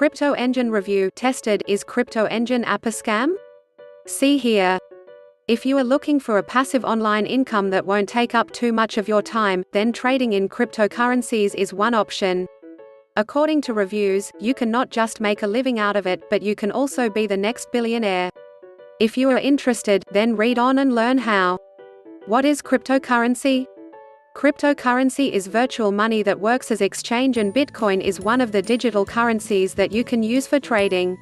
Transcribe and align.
Crypto 0.00 0.32
Engine 0.32 0.70
Review 0.70 1.10
tested 1.14 1.62
Is 1.68 1.84
Crypto 1.84 2.24
Engine 2.24 2.64
app 2.64 2.86
a 2.86 2.88
scam? 2.88 3.34
See 4.06 4.38
here. 4.38 4.78
If 5.46 5.66
you 5.66 5.76
are 5.76 5.84
looking 5.84 6.18
for 6.18 6.38
a 6.38 6.42
passive 6.42 6.86
online 6.86 7.26
income 7.26 7.68
that 7.68 7.84
won't 7.84 8.08
take 8.08 8.34
up 8.34 8.50
too 8.50 8.72
much 8.72 8.96
of 8.96 9.08
your 9.08 9.20
time, 9.20 9.62
then 9.72 9.92
trading 9.92 10.32
in 10.32 10.48
cryptocurrencies 10.48 11.54
is 11.54 11.74
one 11.74 11.92
option. 11.92 12.46
According 13.16 13.60
to 13.60 13.74
reviews, 13.74 14.32
you 14.40 14.54
can 14.54 14.70
not 14.70 14.88
just 14.88 15.20
make 15.20 15.42
a 15.42 15.46
living 15.46 15.78
out 15.78 15.96
of 15.96 16.06
it, 16.06 16.22
but 16.30 16.40
you 16.40 16.54
can 16.54 16.72
also 16.72 17.10
be 17.10 17.26
the 17.26 17.36
next 17.36 17.70
billionaire. 17.70 18.30
If 19.00 19.18
you 19.18 19.28
are 19.28 19.36
interested, 19.36 20.02
then 20.12 20.34
read 20.34 20.58
on 20.58 20.78
and 20.78 20.94
learn 20.94 21.18
how. 21.18 21.58
What 22.24 22.46
is 22.46 22.62
cryptocurrency? 22.62 23.66
Cryptocurrency 24.34 25.32
is 25.32 25.48
virtual 25.48 25.90
money 25.90 26.22
that 26.22 26.38
works 26.38 26.70
as 26.70 26.80
exchange 26.80 27.36
and 27.36 27.52
Bitcoin 27.52 28.00
is 28.00 28.20
one 28.20 28.40
of 28.40 28.52
the 28.52 28.62
digital 28.62 29.04
currencies 29.04 29.74
that 29.74 29.90
you 29.90 30.04
can 30.04 30.22
use 30.22 30.46
for 30.46 30.60
trading. 30.60 31.18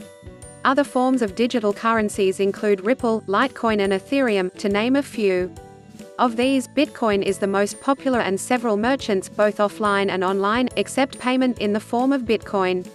Other 0.64 0.84
forms 0.84 1.22
of 1.22 1.34
digital 1.34 1.72
currencies 1.72 2.38
include 2.38 2.82
Ripple, 2.82 3.22
Litecoin 3.22 3.80
and 3.80 3.94
Ethereum, 3.94 4.52
to 4.58 4.68
name 4.68 4.94
a 4.94 5.02
few. 5.02 5.52
Of 6.18 6.36
these, 6.36 6.68
Bitcoin 6.68 7.22
is 7.22 7.38
the 7.38 7.46
most 7.46 7.80
popular 7.80 8.20
and 8.20 8.38
several 8.38 8.76
merchants, 8.76 9.28
both 9.30 9.56
offline 9.56 10.10
and 10.10 10.22
online, 10.22 10.68
accept 10.76 11.18
payment 11.18 11.60
in 11.60 11.72
the 11.72 11.80
form 11.80 12.12
of 12.12 12.22
Bitcoin. 12.22 12.86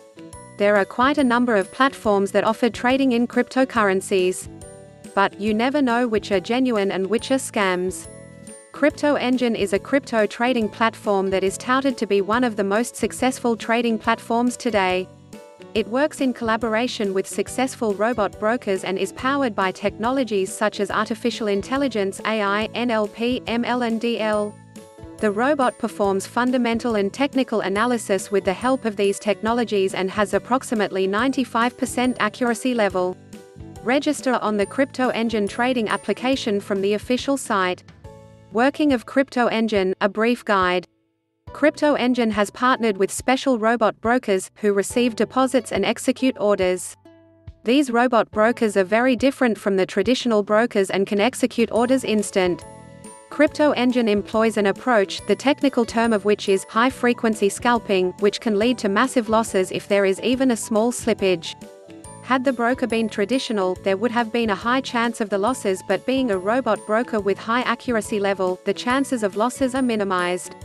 There 0.59 0.76
are 0.76 0.85
quite 0.85 1.18
a 1.18 1.23
number 1.23 1.55
of 1.55 1.71
platforms 1.71 2.32
that 2.32 2.43
offer 2.43 2.70
trading 2.70 3.13
in 3.13 3.27
cryptocurrencies. 3.27 4.48
But, 5.16 5.40
you 5.41 5.55
never 5.55 5.82
know 5.82 6.07
which 6.07 6.32
are 6.32 6.40
genuine 6.40 6.91
and 6.91 7.07
which 7.07 7.32
are 7.32 7.35
scams. 7.35 8.07
Crypto 8.84 9.16
Engine 9.16 9.55
is 9.55 9.72
a 9.72 9.80
crypto 9.80 10.26
trading 10.26 10.68
platform 10.68 11.30
that 11.30 11.41
is 11.41 11.58
touted 11.58 11.98
to 11.98 12.05
be 12.05 12.20
one 12.20 12.44
of 12.44 12.58
the 12.58 12.66
most 12.66 12.98
successful 12.98 13.55
trading 13.55 13.98
platforms 13.98 14.58
today. 14.58 15.08
It 15.74 15.88
works 15.88 16.20
in 16.20 16.34
collaboration 16.34 17.14
with 17.14 17.26
successful 17.26 17.94
robot 17.94 18.38
brokers 18.41 18.84
and 18.84 19.00
is 19.00 19.14
powered 19.14 19.55
by 19.55 19.72
technologies 19.72 20.52
such 20.52 20.82
as 20.82 20.91
artificial 20.91 21.48
intelligence 21.48 22.20
AI, 22.26 22.68
NLP, 22.76 23.46
ML 23.46 23.88
and 23.88 24.02
DL. 24.02 24.54
The 25.20 25.32
robot 25.32 25.79
performs 25.79 26.27
fundamental 26.27 26.96
and 26.96 27.13
technical 27.13 27.62
analysis 27.62 28.32
with 28.32 28.44
the 28.44 28.52
help 28.52 28.84
of 28.84 28.98
these 28.98 29.18
technologies 29.18 29.94
and 29.94 30.12
has 30.12 30.34
approximately 30.34 31.07
95% 31.07 32.18
accuracy 32.20 32.74
level. 32.74 33.16
Register 33.85 34.34
on 34.41 34.57
the 34.57 34.66
Crypto 34.66 35.07
Engine 35.07 35.48
trading 35.48 35.88
application 35.88 36.60
from 36.60 36.82
the 36.82 36.96
official 36.96 37.38
site. 37.38 37.82
Working 38.54 38.93
of 38.93 39.07
Crypto 39.07 39.48
Engine, 39.48 39.96
a 39.99 40.07
brief 40.07 40.46
guide. 40.46 40.87
Crypto 41.54 41.96
Engine 41.96 42.29
has 42.29 42.51
partnered 42.51 42.98
with 42.98 43.12
special 43.12 43.57
robot 43.57 43.99
brokers, 43.99 44.51
who 44.57 44.73
receive 44.73 45.15
deposits 45.15 45.71
and 45.71 45.84
execute 45.84 46.37
orders. 46.40 46.95
These 47.63 47.90
robot 47.90 48.29
brokers 48.29 48.77
are 48.77 48.84
very 48.84 49.15
different 49.15 49.57
from 49.57 49.76
the 49.76 49.87
traditional 49.87 50.43
brokers 50.43 50.91
and 50.91 51.07
can 51.07 51.20
execute 51.20 51.71
orders 51.71 52.04
instant. 52.04 52.63
Crypto 53.32 53.71
Engine 53.71 54.07
employs 54.07 54.57
an 54.57 54.67
approach, 54.67 55.26
the 55.26 55.35
technical 55.35 55.84
term 55.84 56.13
of 56.13 56.23
which 56.23 56.48
is 56.48 56.63
high-frequency 56.65 57.49
scalping, 57.49 58.12
which 58.20 58.40
can 58.40 58.60
lead 58.60 58.77
to 58.77 58.88
massive 58.88 59.29
losses 59.29 59.71
if 59.71 59.88
there 59.88 60.05
is 60.05 60.21
even 60.21 60.51
a 60.51 60.55
small 60.55 60.91
slippage. 60.91 61.55
Had 62.24 62.46
the 62.46 62.54
broker 62.54 62.88
been 62.88 63.10
traditional, 63.10 63.76
there 63.84 63.98
would 63.98 64.12
have 64.12 64.31
been 64.31 64.50
a 64.50 64.56
high 64.56 64.79
chance 64.79 65.19
of 65.19 65.29
the 65.29 65.38
losses 65.38 65.84
but 65.85 66.06
being 66.06 66.31
a 66.31 66.38
robot 66.38 66.79
broker 66.88 67.19
with 67.19 67.38
high 67.38 67.62
accuracy 67.62 68.18
level, 68.18 68.62
the 68.63 68.74
chances 68.74 69.24
of 69.24 69.35
losses 69.35 69.75
are 69.75 69.81
minimized. 69.81 70.56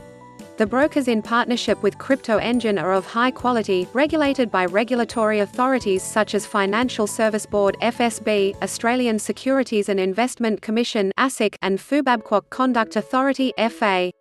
The 0.56 0.66
brokers 0.66 1.08
in 1.08 1.20
partnership 1.20 1.82
with 1.82 1.98
Crypto 1.98 2.38
Engine 2.38 2.78
are 2.78 2.92
of 2.92 3.06
high 3.06 3.32
quality, 3.32 3.88
regulated 3.92 4.52
by 4.52 4.66
regulatory 4.66 5.40
authorities 5.40 6.02
such 6.02 6.34
as 6.34 6.46
Financial 6.46 7.08
Service 7.08 7.46
Board 7.46 7.76
FSB, 7.82 8.60
Australian 8.62 9.18
Securities 9.18 9.88
and 9.88 9.98
Investment 9.98 10.62
Commission 10.62 11.12
ASIC, 11.18 11.56
and 11.62 11.78
FUBABQUOC 11.78 12.50
Conduct 12.50 12.94
Authority 12.94 13.52
FA. 13.70 14.12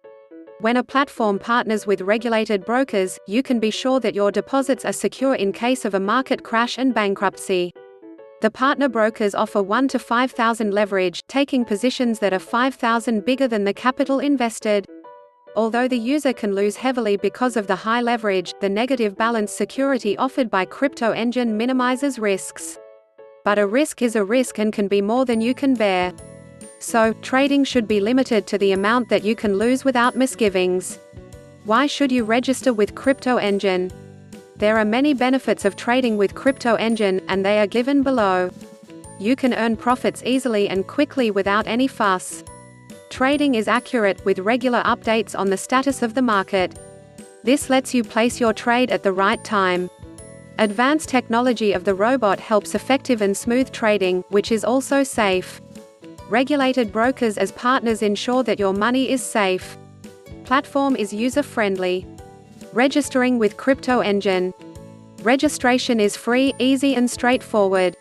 When 0.60 0.78
a 0.78 0.84
platform 0.84 1.38
partners 1.38 1.86
with 1.86 2.02
regulated 2.02 2.66
brokers, 2.66 3.20
you 3.28 3.44
can 3.44 3.60
be 3.60 3.70
sure 3.70 4.00
that 4.00 4.16
your 4.16 4.32
deposits 4.32 4.86
are 4.86 4.92
secure 4.92 5.36
in 5.36 5.52
case 5.52 5.86
of 5.86 5.94
a 5.94 6.00
market 6.00 6.44
crash 6.44 6.80
and 6.80 6.96
bankruptcy. 6.96 7.72
The 8.42 8.50
partner 8.50 8.90
brokers 8.90 9.36
offer 9.36 9.62
1 9.62 9.88
to 9.90 10.00
5,000 10.00 10.74
leverage, 10.74 11.22
taking 11.28 11.64
positions 11.64 12.18
that 12.20 12.34
are 12.34 12.40
5,000 12.40 13.24
bigger 13.24 13.48
than 13.48 13.66
the 13.66 13.74
capital 13.74 14.18
invested. 14.18 14.88
Although 15.56 15.88
the 15.88 16.00
user 16.00 16.34
can 16.34 16.56
lose 16.56 16.76
heavily 16.76 17.18
because 17.18 17.56
of 17.56 17.68
the 17.68 17.76
high 17.76 18.02
leverage, 18.02 18.56
the 18.60 18.70
negative 18.70 19.16
balance 19.16 19.52
security 19.52 20.18
offered 20.18 20.50
by 20.50 20.66
Crypto 20.66 21.12
Engine 21.12 21.56
minimizes 21.56 22.18
risks. 22.18 22.80
But 23.46 23.60
a 23.60 23.68
risk 23.68 24.02
is 24.02 24.16
a 24.16 24.24
risk 24.24 24.58
and 24.58 24.74
can 24.74 24.88
be 24.88 25.02
more 25.04 25.24
than 25.24 25.40
you 25.40 25.54
can 25.54 25.76
bear. 25.76 26.14
So, 26.80 27.14
trading 27.22 27.64
should 27.64 27.88
be 27.88 28.00
limited 28.00 28.46
to 28.48 28.58
the 28.58 28.72
amount 28.72 29.10
that 29.10 29.24
you 29.24 29.36
can 29.36 29.58
lose 29.58 29.84
without 29.84 30.16
misgivings. 30.16 31.00
Why 31.66 31.88
should 31.88 32.12
you 32.12 32.24
register 32.24 32.72
with 32.72 32.96
Crypto 32.96 33.38
Engine? 33.38 33.92
There 34.58 34.78
are 34.78 34.86
many 34.86 35.14
benefits 35.14 35.66
of 35.66 35.76
trading 35.76 36.18
with 36.18 36.36
Crypto 36.36 36.76
Engine, 36.76 37.22
and 37.28 37.46
they 37.46 37.60
are 37.60 37.68
given 37.68 38.04
below. 38.04 38.50
You 39.20 39.36
can 39.36 39.54
earn 39.54 39.76
profits 39.76 40.22
easily 40.26 40.70
and 40.70 40.88
quickly 40.88 41.32
without 41.32 41.68
any 41.68 41.88
fuss. 41.88 42.44
Trading 43.10 43.56
is 43.56 43.68
accurate, 43.68 44.24
with 44.26 44.40
regular 44.40 44.84
updates 44.84 45.38
on 45.38 45.50
the 45.50 45.58
status 45.58 46.02
of 46.02 46.14
the 46.14 46.22
market. 46.22 46.78
This 47.44 47.70
lets 47.70 47.94
you 47.94 48.04
place 48.04 48.40
your 48.40 48.54
trade 48.54 48.92
at 48.92 49.04
the 49.04 49.14
right 49.14 49.44
time. 49.44 49.90
Advanced 50.60 51.10
technology 51.10 51.74
of 51.74 51.84
the 51.84 51.94
robot 51.94 52.40
helps 52.40 52.76
effective 52.76 53.22
and 53.22 53.36
smooth 53.36 53.72
trading, 53.72 54.24
which 54.30 54.52
is 54.52 54.64
also 54.64 55.04
safe. 55.04 55.62
Regulated 56.30 56.92
brokers 56.92 57.38
as 57.38 57.54
partners 57.54 58.02
ensure 58.02 58.44
that 58.44 58.60
your 58.60 58.74
money 58.74 59.10
is 59.10 59.24
safe. 59.24 59.78
Platform 60.44 60.98
is 60.98 61.14
user-friendly. 61.14 62.06
Registering 62.74 63.40
with 63.40 63.56
Crypto 63.56 64.02
Engine. 64.02 64.54
Registration 65.22 66.02
is 66.02 66.18
free, 66.18 66.54
easy 66.60 66.96
and 66.96 67.10
straightforward. 67.10 67.96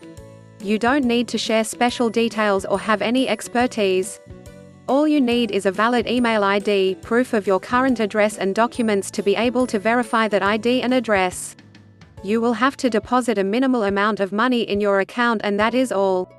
You 0.60 0.76
don't 0.76 1.04
need 1.04 1.28
to 1.28 1.38
share 1.38 1.62
special 1.62 2.10
details 2.10 2.65
or 2.65 2.81
have 2.81 3.00
any 3.00 3.28
expertise. 3.28 4.19
All 4.88 5.06
you 5.06 5.20
need 5.20 5.53
is 5.53 5.65
a 5.65 5.70
valid 5.70 6.09
email 6.09 6.42
ID, 6.42 6.97
proof 7.03 7.32
of 7.32 7.47
your 7.47 7.60
current 7.60 8.00
address 8.00 8.38
and 8.38 8.56
documents 8.56 9.09
to 9.12 9.22
be 9.22 9.36
able 9.36 9.69
to 9.69 9.78
verify 9.78 10.26
that 10.28 10.42
ID 10.42 10.82
and 10.82 10.92
address. 10.92 11.54
You 12.25 12.41
will 12.41 12.54
have 12.54 12.76
to 12.78 12.91
deposit 12.91 13.38
a 13.38 13.44
minimal 13.44 13.84
amount 13.84 14.19
of 14.19 14.32
money 14.32 14.62
in 14.62 14.81
your 14.81 14.98
account 14.98 15.42
and 15.44 15.60
that 15.60 15.75
is 15.75 15.92
all. 15.92 16.35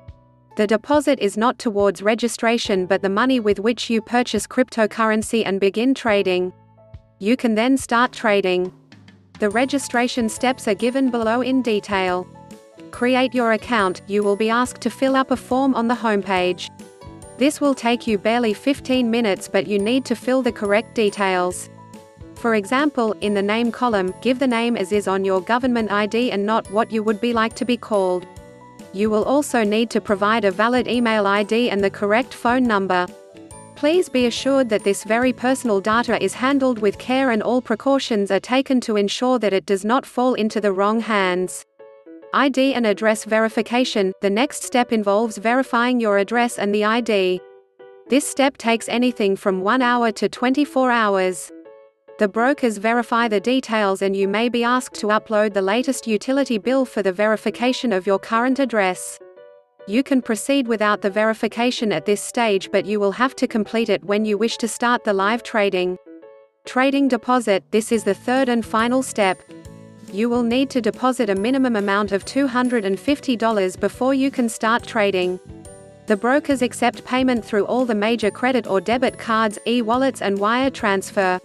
The 0.58 0.66
deposit 0.66 1.20
is 1.20 1.36
not 1.36 1.56
towards 1.60 2.02
registration 2.02 2.86
but 2.86 3.00
the 3.00 3.08
money 3.08 3.38
with 3.38 3.60
which 3.60 3.88
you 3.88 4.02
purchase 4.02 4.44
cryptocurrency 4.44 5.44
and 5.46 5.60
begin 5.60 5.94
trading. 5.94 6.52
You 7.20 7.36
can 7.36 7.54
then 7.54 7.76
start 7.76 8.10
trading. 8.10 8.72
The 9.38 9.50
registration 9.50 10.28
steps 10.28 10.66
are 10.66 10.74
given 10.74 11.12
below 11.12 11.42
in 11.42 11.62
detail. 11.62 12.26
Create 12.90 13.36
your 13.36 13.52
account, 13.52 14.02
you 14.08 14.24
will 14.24 14.34
be 14.34 14.50
asked 14.50 14.80
to 14.80 14.90
fill 14.90 15.14
up 15.14 15.30
a 15.30 15.36
form 15.36 15.76
on 15.76 15.86
the 15.86 15.94
homepage. 15.94 16.68
This 17.36 17.60
will 17.60 17.72
take 17.72 18.08
you 18.08 18.18
barely 18.18 18.52
15 18.52 19.08
minutes 19.08 19.46
but 19.46 19.68
you 19.68 19.78
need 19.78 20.04
to 20.06 20.16
fill 20.16 20.42
the 20.42 20.50
correct 20.50 20.96
details. 20.96 21.70
For 22.34 22.56
example, 22.56 23.12
in 23.20 23.32
the 23.32 23.42
name 23.42 23.70
column, 23.70 24.12
give 24.22 24.40
the 24.40 24.48
name 24.48 24.76
as 24.76 24.90
is 24.90 25.06
on 25.06 25.24
your 25.24 25.40
government 25.40 25.92
ID 25.92 26.32
and 26.32 26.44
not 26.44 26.68
what 26.72 26.90
you 26.90 27.04
would 27.04 27.20
be 27.20 27.32
like 27.32 27.54
to 27.54 27.64
be 27.64 27.76
called. 27.76 28.26
You 28.92 29.10
will 29.10 29.24
also 29.24 29.64
need 29.64 29.90
to 29.90 30.00
provide 30.00 30.44
a 30.44 30.50
valid 30.50 30.88
email 30.88 31.26
ID 31.26 31.70
and 31.70 31.82
the 31.82 31.90
correct 31.90 32.32
phone 32.34 32.64
number. 32.64 33.06
Please 33.76 34.08
be 34.08 34.26
assured 34.26 34.68
that 34.70 34.82
this 34.82 35.04
very 35.04 35.32
personal 35.32 35.80
data 35.80 36.20
is 36.22 36.34
handled 36.34 36.80
with 36.80 36.98
care 36.98 37.30
and 37.30 37.42
all 37.42 37.62
precautions 37.62 38.30
are 38.30 38.40
taken 38.40 38.80
to 38.80 38.96
ensure 38.96 39.38
that 39.38 39.52
it 39.52 39.66
does 39.66 39.84
not 39.84 40.04
fall 40.04 40.34
into 40.34 40.60
the 40.60 40.72
wrong 40.72 41.00
hands. 41.00 41.64
ID 42.34 42.74
and 42.74 42.86
address 42.86 43.24
verification 43.24 44.12
The 44.20 44.30
next 44.30 44.64
step 44.64 44.92
involves 44.92 45.38
verifying 45.38 46.00
your 46.00 46.18
address 46.18 46.58
and 46.58 46.74
the 46.74 46.84
ID. 46.84 47.40
This 48.08 48.26
step 48.26 48.56
takes 48.56 48.88
anything 48.88 49.36
from 49.36 49.60
1 49.60 49.80
hour 49.80 50.10
to 50.12 50.28
24 50.28 50.90
hours. 50.90 51.52
The 52.18 52.26
brokers 52.26 52.78
verify 52.78 53.28
the 53.28 53.38
details 53.38 54.02
and 54.02 54.16
you 54.16 54.26
may 54.26 54.48
be 54.48 54.64
asked 54.64 54.96
to 54.96 55.06
upload 55.06 55.52
the 55.52 55.62
latest 55.62 56.04
utility 56.08 56.58
bill 56.58 56.84
for 56.84 57.00
the 57.00 57.12
verification 57.12 57.92
of 57.92 58.08
your 58.08 58.18
current 58.18 58.58
address. 58.58 59.20
You 59.86 60.02
can 60.02 60.20
proceed 60.20 60.66
without 60.66 61.00
the 61.00 61.10
verification 61.10 61.92
at 61.92 62.06
this 62.06 62.20
stage 62.20 62.72
but 62.72 62.86
you 62.86 62.98
will 62.98 63.12
have 63.12 63.36
to 63.36 63.46
complete 63.46 63.88
it 63.88 64.02
when 64.04 64.24
you 64.24 64.36
wish 64.36 64.56
to 64.56 64.66
start 64.66 65.04
the 65.04 65.12
live 65.12 65.44
trading. 65.44 65.96
Trading 66.64 67.06
deposit 67.06 67.62
This 67.70 67.92
is 67.92 68.02
the 68.02 68.14
third 68.14 68.48
and 68.48 68.66
final 68.66 69.04
step. 69.04 69.40
You 70.12 70.28
will 70.28 70.42
need 70.42 70.70
to 70.70 70.80
deposit 70.80 71.30
a 71.30 71.36
minimum 71.36 71.76
amount 71.76 72.10
of 72.10 72.24
$250 72.24 73.78
before 73.78 74.12
you 74.12 74.32
can 74.32 74.48
start 74.48 74.82
trading. 74.84 75.38
The 76.08 76.16
brokers 76.16 76.62
accept 76.62 77.04
payment 77.04 77.44
through 77.44 77.66
all 77.66 77.84
the 77.84 77.94
major 77.94 78.32
credit 78.32 78.66
or 78.66 78.80
debit 78.80 79.18
cards, 79.18 79.58
e-wallets 79.68 80.20
and 80.20 80.38
wire 80.38 80.70
transfer. 80.70 81.38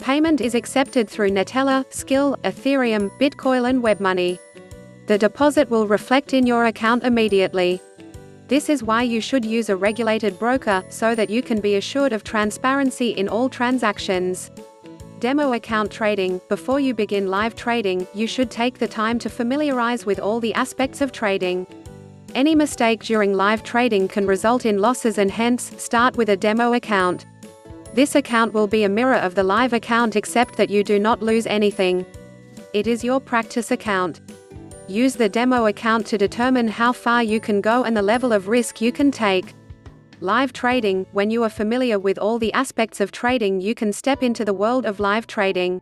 Payment 0.00 0.40
is 0.40 0.54
accepted 0.54 1.10
through 1.10 1.30
Neteller, 1.30 1.84
Skrill, 1.90 2.38
Ethereum, 2.40 3.10
Bitcoin 3.18 3.68
and 3.68 3.82
WebMoney. 3.82 4.38
The 5.06 5.18
deposit 5.18 5.68
will 5.68 5.86
reflect 5.86 6.32
in 6.32 6.46
your 6.46 6.64
account 6.66 7.04
immediately. 7.04 7.82
This 8.48 8.70
is 8.70 8.82
why 8.82 9.02
you 9.02 9.20
should 9.20 9.44
use 9.44 9.68
a 9.68 9.76
regulated 9.76 10.38
broker, 10.38 10.82
so 10.88 11.14
that 11.14 11.28
you 11.28 11.42
can 11.42 11.60
be 11.60 11.76
assured 11.76 12.14
of 12.14 12.24
transparency 12.24 13.10
in 13.10 13.28
all 13.28 13.50
transactions. 13.50 14.50
Demo 15.18 15.52
account 15.52 15.92
trading 15.92 16.40
Before 16.48 16.80
you 16.80 16.94
begin 16.94 17.26
live 17.26 17.54
trading, 17.54 18.06
you 18.14 18.26
should 18.26 18.50
take 18.50 18.78
the 18.78 18.88
time 18.88 19.18
to 19.18 19.28
familiarize 19.28 20.06
with 20.06 20.18
all 20.18 20.40
the 20.40 20.54
aspects 20.54 21.02
of 21.02 21.12
trading. 21.12 21.66
Any 22.34 22.54
mistake 22.54 23.04
during 23.04 23.34
live 23.34 23.62
trading 23.62 24.08
can 24.08 24.26
result 24.26 24.64
in 24.64 24.78
losses 24.78 25.18
and 25.18 25.30
hence, 25.30 25.72
start 25.76 26.16
with 26.16 26.30
a 26.30 26.38
demo 26.38 26.72
account. 26.72 27.26
This 27.92 28.14
account 28.14 28.52
will 28.52 28.68
be 28.68 28.84
a 28.84 28.88
mirror 28.88 29.16
of 29.16 29.34
the 29.34 29.42
live 29.42 29.72
account 29.72 30.14
except 30.14 30.56
that 30.56 30.70
you 30.70 30.84
do 30.84 31.00
not 31.00 31.22
lose 31.22 31.46
anything. 31.46 32.06
It 32.72 32.86
is 32.86 33.02
your 33.02 33.18
practice 33.18 33.72
account. 33.72 34.20
Use 34.86 35.14
the 35.14 35.28
demo 35.28 35.66
account 35.66 36.06
to 36.06 36.18
determine 36.18 36.68
how 36.68 36.92
far 36.92 37.24
you 37.24 37.40
can 37.40 37.60
go 37.60 37.82
and 37.82 37.96
the 37.96 38.02
level 38.02 38.32
of 38.32 38.46
risk 38.46 38.80
you 38.80 38.92
can 38.92 39.10
take. 39.10 39.54
Live 40.20 40.52
trading 40.52 41.04
When 41.12 41.30
you 41.30 41.42
are 41.42 41.50
familiar 41.50 41.98
with 41.98 42.16
all 42.16 42.38
the 42.38 42.52
aspects 42.52 43.00
of 43.00 43.10
trading, 43.10 43.60
you 43.60 43.74
can 43.74 43.92
step 43.92 44.22
into 44.22 44.44
the 44.44 44.54
world 44.54 44.86
of 44.86 45.00
live 45.00 45.26
trading. 45.26 45.80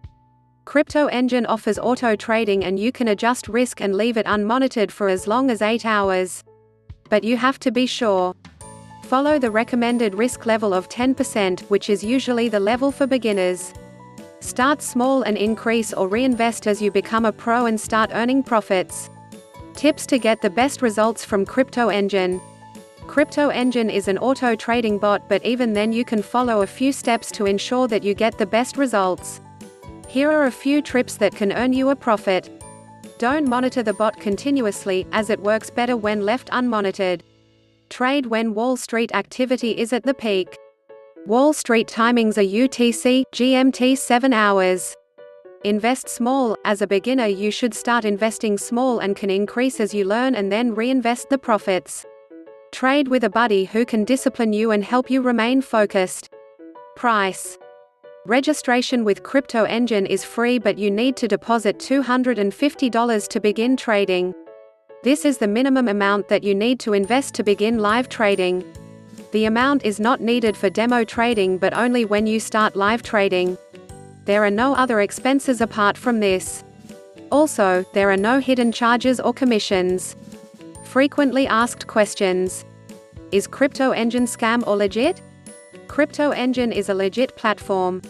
Crypto 0.64 1.08
Engine 1.08 1.44
offers 1.44 1.78
auto 1.78 2.16
trading 2.16 2.64
and 2.64 2.78
you 2.78 2.90
can 2.90 3.08
adjust 3.08 3.48
risk 3.48 3.82
and 3.82 3.94
leave 3.94 4.16
it 4.16 4.26
unmonitored 4.26 4.90
for 4.90 5.08
as 5.08 5.26
long 5.26 5.50
as 5.50 5.60
8 5.60 5.84
hours. 5.84 6.42
But 7.10 7.22
you 7.24 7.36
have 7.36 7.58
to 7.60 7.70
be 7.70 7.84
sure. 7.84 8.34
Follow 9.02 9.38
the 9.38 9.50
recommended 9.50 10.14
risk 10.14 10.46
level 10.46 10.74
of 10.74 10.88
10%, 10.88 11.60
which 11.70 11.88
is 11.88 12.04
usually 12.04 12.48
the 12.48 12.60
level 12.60 12.92
for 12.92 13.06
beginners. 13.06 13.72
Start 14.40 14.82
small 14.82 15.22
and 15.22 15.36
increase 15.36 15.92
or 15.92 16.08
reinvest 16.08 16.66
as 16.66 16.80
you 16.80 16.90
become 16.90 17.24
a 17.24 17.32
pro 17.32 17.66
and 17.66 17.80
start 17.80 18.10
earning 18.12 18.42
profits. 18.42 19.10
Tips 19.74 20.06
to 20.06 20.18
get 20.18 20.42
the 20.42 20.50
best 20.50 20.82
results 20.82 21.24
from 21.24 21.46
Crypto 21.46 21.88
Engine. 21.88 22.40
Crypto 23.06 23.48
Engine 23.48 23.88
is 23.88 24.06
an 24.06 24.18
auto 24.18 24.54
trading 24.54 24.98
bot, 24.98 25.28
but 25.28 25.44
even 25.44 25.72
then, 25.72 25.92
you 25.92 26.04
can 26.04 26.22
follow 26.22 26.60
a 26.60 26.66
few 26.66 26.92
steps 26.92 27.30
to 27.32 27.46
ensure 27.46 27.88
that 27.88 28.02
you 28.02 28.12
get 28.12 28.36
the 28.36 28.46
best 28.46 28.76
results. 28.76 29.40
Here 30.08 30.30
are 30.30 30.46
a 30.46 30.52
few 30.52 30.82
trips 30.82 31.16
that 31.16 31.34
can 31.34 31.52
earn 31.52 31.72
you 31.72 31.90
a 31.90 31.96
profit. 31.96 32.50
Don't 33.18 33.48
monitor 33.48 33.82
the 33.82 33.94
bot 33.94 34.20
continuously, 34.20 35.06
as 35.12 35.30
it 35.30 35.40
works 35.40 35.70
better 35.70 35.96
when 35.96 36.24
left 36.24 36.50
unmonitored. 36.50 37.22
Trade 37.88 38.26
when 38.26 38.54
Wall 38.54 38.76
Street 38.76 39.10
activity 39.14 39.76
is 39.76 39.92
at 39.92 40.02
the 40.02 40.14
peak. 40.14 40.56
Wall 41.26 41.52
Street 41.52 41.88
timings 41.88 42.36
are 42.36 42.42
UTC, 42.42 43.24
GMT 43.32 43.96
7 43.96 44.32
hours. 44.32 44.94
Invest 45.64 46.08
small. 46.08 46.56
As 46.64 46.82
a 46.82 46.86
beginner, 46.86 47.26
you 47.26 47.50
should 47.50 47.74
start 47.74 48.04
investing 48.04 48.58
small 48.58 48.98
and 48.98 49.16
can 49.16 49.30
increase 49.30 49.80
as 49.80 49.94
you 49.94 50.04
learn 50.04 50.34
and 50.34 50.52
then 50.52 50.74
reinvest 50.74 51.30
the 51.30 51.38
profits. 51.38 52.04
Trade 52.72 53.08
with 53.08 53.24
a 53.24 53.30
buddy 53.30 53.64
who 53.64 53.84
can 53.84 54.04
discipline 54.04 54.52
you 54.52 54.70
and 54.70 54.84
help 54.84 55.10
you 55.10 55.22
remain 55.22 55.62
focused. 55.62 56.28
Price 56.94 57.58
Registration 58.26 59.04
with 59.04 59.22
Crypto 59.22 59.64
Engine 59.64 60.04
is 60.04 60.22
free, 60.22 60.58
but 60.58 60.76
you 60.76 60.90
need 60.90 61.16
to 61.16 61.26
deposit 61.26 61.78
$250 61.78 63.28
to 63.28 63.40
begin 63.40 63.76
trading. 63.76 64.34
This 65.04 65.24
is 65.24 65.38
the 65.38 65.46
minimum 65.46 65.86
amount 65.86 66.26
that 66.26 66.42
you 66.42 66.56
need 66.56 66.80
to 66.80 66.92
invest 66.92 67.32
to 67.34 67.44
begin 67.44 67.78
live 67.78 68.08
trading. 68.08 68.64
The 69.30 69.44
amount 69.44 69.84
is 69.84 70.00
not 70.00 70.20
needed 70.20 70.56
for 70.56 70.70
demo 70.70 71.04
trading 71.04 71.56
but 71.58 71.72
only 71.72 72.04
when 72.04 72.26
you 72.26 72.40
start 72.40 72.74
live 72.74 73.04
trading. 73.04 73.56
There 74.24 74.44
are 74.44 74.50
no 74.50 74.74
other 74.74 75.00
expenses 75.00 75.60
apart 75.60 75.96
from 75.96 76.18
this. 76.18 76.64
Also, 77.30 77.84
there 77.92 78.10
are 78.10 78.16
no 78.16 78.40
hidden 78.40 78.72
charges 78.72 79.20
or 79.20 79.32
commissions. 79.32 80.16
Frequently 80.84 81.46
asked 81.46 81.86
questions. 81.86 82.64
Is 83.30 83.46
Crypto 83.46 83.92
Engine 83.92 84.26
scam 84.26 84.66
or 84.66 84.76
legit? 84.76 85.22
Crypto 85.86 86.32
Engine 86.32 86.72
is 86.72 86.88
a 86.88 86.94
legit 86.94 87.36
platform. 87.36 88.02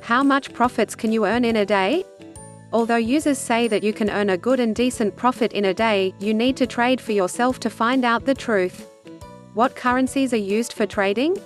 How 0.00 0.22
much 0.22 0.54
profits 0.54 0.94
can 0.94 1.10
you 1.10 1.26
earn 1.26 1.44
in 1.44 1.56
a 1.56 1.66
day? 1.66 2.04
Although 2.72 2.96
users 2.96 3.38
say 3.38 3.66
that 3.66 3.82
you 3.82 3.92
can 3.92 4.10
earn 4.10 4.30
a 4.30 4.36
good 4.36 4.60
and 4.60 4.74
decent 4.74 5.16
profit 5.16 5.52
in 5.52 5.64
a 5.64 5.74
day, 5.74 6.14
you 6.20 6.32
need 6.32 6.56
to 6.58 6.66
trade 6.66 7.00
for 7.00 7.12
yourself 7.12 7.58
to 7.60 7.70
find 7.70 8.04
out 8.04 8.24
the 8.24 8.34
truth. 8.34 8.86
What 9.54 9.74
currencies 9.74 10.32
are 10.32 10.36
used 10.36 10.74
for 10.74 10.86
trading? 10.86 11.36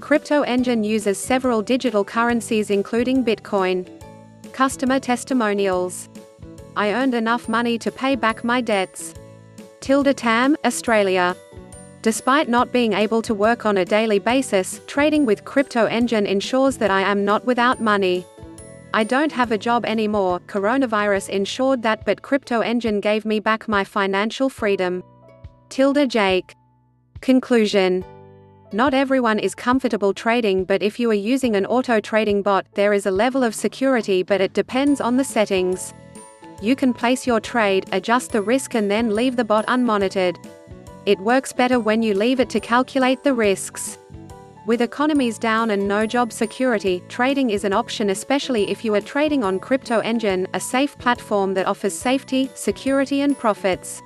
Crypto 0.00 0.42
Engine 0.42 0.82
uses 0.82 1.18
several 1.18 1.60
digital 1.60 2.04
currencies 2.04 2.70
including 2.70 3.24
Bitcoin. 3.24 3.86
Customer 4.52 4.98
testimonials. 4.98 6.08
I 6.76 6.92
earned 6.92 7.14
enough 7.14 7.48
money 7.48 7.78
to 7.78 7.92
pay 7.92 8.16
back 8.16 8.42
my 8.42 8.60
debts. 8.60 9.14
Tilda 9.80 10.14
Tam, 10.14 10.56
Australia. 10.64 11.36
Despite 12.00 12.48
not 12.48 12.72
being 12.72 12.94
able 12.94 13.20
to 13.22 13.34
work 13.34 13.66
on 13.66 13.78
a 13.78 13.84
daily 13.84 14.18
basis, 14.18 14.80
trading 14.86 15.26
with 15.26 15.44
Crypto 15.44 15.86
Engine 15.86 16.26
ensures 16.26 16.78
that 16.78 16.90
I 16.90 17.02
am 17.02 17.24
not 17.24 17.44
without 17.44 17.80
money. 17.80 18.26
I 18.94 19.02
don't 19.02 19.32
have 19.32 19.50
a 19.50 19.58
job 19.58 19.84
anymore, 19.86 20.38
coronavirus 20.46 21.30
ensured 21.30 21.82
that 21.82 22.06
but 22.06 22.22
Crypto 22.22 22.60
Engine 22.60 23.00
gave 23.00 23.24
me 23.24 23.40
back 23.40 23.66
my 23.66 23.82
financial 23.82 24.48
freedom. 24.48 25.02
Tilda 25.68 26.06
Jake. 26.06 26.54
Conclusion 27.20 28.04
Not 28.72 28.94
everyone 28.94 29.40
is 29.40 29.52
comfortable 29.52 30.14
trading 30.14 30.64
but 30.64 30.80
if 30.80 31.00
you 31.00 31.10
are 31.10 31.22
using 31.32 31.56
an 31.56 31.66
auto 31.66 31.98
trading 31.98 32.40
bot, 32.40 32.66
there 32.74 32.92
is 32.92 33.06
a 33.06 33.10
level 33.10 33.42
of 33.42 33.52
security 33.52 34.22
but 34.22 34.40
it 34.40 34.52
depends 34.52 35.00
on 35.00 35.16
the 35.16 35.24
settings. 35.24 35.92
You 36.62 36.76
can 36.76 36.94
place 36.94 37.26
your 37.26 37.40
trade, 37.40 37.86
adjust 37.90 38.30
the 38.30 38.42
risk 38.42 38.76
and 38.76 38.88
then 38.88 39.12
leave 39.12 39.34
the 39.34 39.44
bot 39.44 39.66
unmonitored. 39.66 40.36
It 41.04 41.18
works 41.18 41.52
better 41.52 41.80
when 41.80 42.00
you 42.00 42.14
leave 42.14 42.38
it 42.38 42.50
to 42.50 42.60
calculate 42.60 43.24
the 43.24 43.34
risks. 43.34 43.98
With 44.66 44.80
economies 44.80 45.38
down 45.38 45.72
and 45.72 45.86
no 45.86 46.06
job 46.06 46.32
security, 46.32 47.02
trading 47.10 47.50
is 47.50 47.64
an 47.64 47.74
option 47.74 48.08
especially 48.08 48.70
if 48.70 48.82
you 48.82 48.94
are 48.94 49.00
trading 49.02 49.44
on 49.44 49.58
Crypto 49.58 50.00
Engine, 50.00 50.46
a 50.54 50.60
safe 50.60 50.96
platform 50.96 51.52
that 51.52 51.66
offers 51.66 51.92
safety, 51.92 52.50
security 52.54 53.20
and 53.20 53.38
profits. 53.38 54.00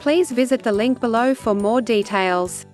Please 0.00 0.32
visit 0.32 0.64
the 0.64 0.72
link 0.72 0.98
below 0.98 1.32
for 1.32 1.54
more 1.54 1.80
details. 1.80 2.66